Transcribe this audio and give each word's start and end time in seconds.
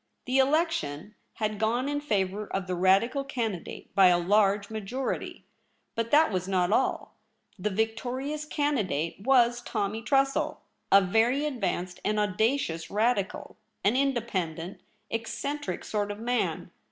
The 0.25 0.39
election 0.39 1.13
had 1.33 1.59
gone 1.59 1.87
in 1.87 2.01
favour 2.01 2.47
of 2.47 2.65
the 2.65 2.73
Radical 2.73 3.23
candidate 3.23 3.93
by 3.93 4.07
a 4.07 4.17
large 4.17 4.71
majority. 4.71 5.45
But 5.93 6.09
that 6.09 6.31
was 6.31 6.47
not 6.47 6.71
all. 6.71 7.17
The 7.59 7.69
victorious 7.69 8.43
candidate 8.45 9.17
was 9.19 9.61
Tommy 9.61 10.01
Tressel, 10.01 10.63
a 10.91 11.01
very 11.01 11.45
advanced 11.45 11.99
and 12.03 12.19
audacious 12.19 12.87
Radi 12.87 13.29
cal, 13.29 13.57
an 13.83 13.95
independent, 13.95 14.81
eccentric 15.11 15.85
sort 15.85 16.09
of 16.09 16.17
man. 16.17 16.71